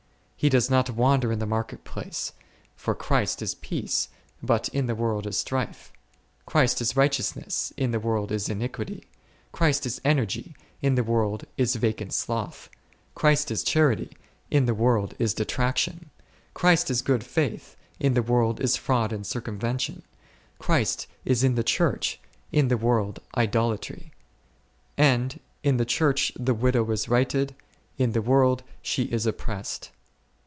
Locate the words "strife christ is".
5.37-6.95